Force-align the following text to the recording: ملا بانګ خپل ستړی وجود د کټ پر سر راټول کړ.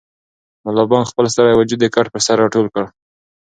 ملا 0.63 0.83
بانګ 0.89 1.05
خپل 1.11 1.25
ستړی 1.33 1.53
وجود 1.57 1.79
د 1.81 1.85
کټ 1.95 2.05
پر 2.13 2.21
سر 2.25 2.35
راټول 2.43 2.67
کړ. 2.73 2.83